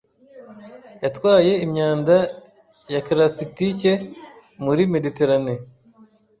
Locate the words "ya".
2.93-3.01